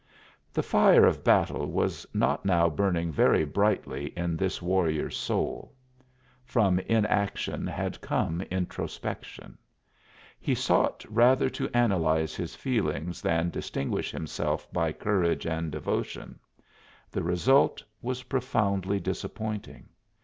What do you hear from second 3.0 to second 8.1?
very brightly in this warrior's soul. From inaction had